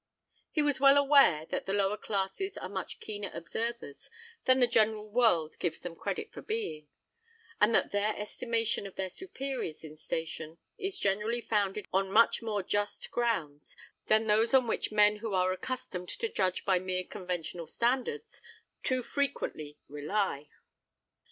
[0.49, 4.09] He was well aware that the lower classes are much keener observers
[4.45, 6.87] than the general world gives them credit for being,
[7.59, 12.63] and that their estimation of their superiors in station is generally founded on much more
[12.63, 13.77] just grounds
[14.07, 18.41] than those on which men who are accustomed to judge by mere conventional standards
[18.81, 20.47] too frequently rely.